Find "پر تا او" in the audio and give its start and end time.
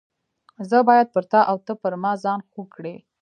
1.13-1.57